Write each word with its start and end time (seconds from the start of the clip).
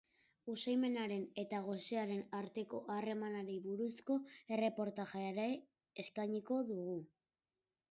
Usaimenaren 0.51 1.25
eta 1.41 1.59
gosearen 1.67 2.23
arteko 2.37 2.79
harremanari 2.95 3.59
buruzko 3.67 4.19
erreportajea 4.57 5.31
ere 5.37 5.47
eskainiko 6.07 6.61
du. 6.75 6.83